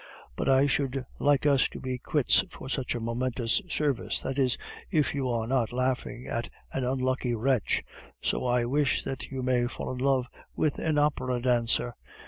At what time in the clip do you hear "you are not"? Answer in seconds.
5.13-5.71